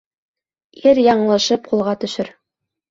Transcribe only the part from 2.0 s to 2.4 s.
төшөр